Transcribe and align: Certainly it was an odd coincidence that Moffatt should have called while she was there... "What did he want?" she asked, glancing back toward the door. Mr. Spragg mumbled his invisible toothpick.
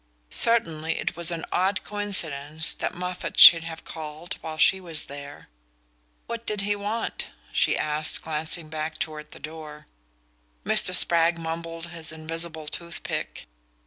Certainly 0.33 0.97
it 0.97 1.15
was 1.15 1.29
an 1.29 1.45
odd 1.51 1.83
coincidence 1.83 2.73
that 2.73 2.95
Moffatt 2.95 3.37
should 3.37 3.63
have 3.65 3.83
called 3.85 4.33
while 4.41 4.57
she 4.57 4.81
was 4.81 5.05
there... 5.05 5.47
"What 6.25 6.47
did 6.47 6.61
he 6.61 6.75
want?" 6.75 7.27
she 7.51 7.77
asked, 7.77 8.23
glancing 8.23 8.67
back 8.67 8.97
toward 8.97 9.29
the 9.29 9.39
door. 9.39 9.85
Mr. 10.65 10.95
Spragg 10.95 11.37
mumbled 11.37 11.89
his 11.91 12.11
invisible 12.11 12.65
toothpick. 12.67 13.45